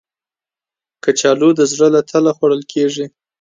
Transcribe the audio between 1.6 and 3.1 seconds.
زړه له تله خوړل کېږي